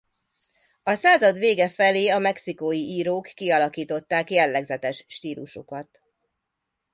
[0.83, 6.01] A század vége felé a mexikói írók kialakították jellegzetes stílusukat.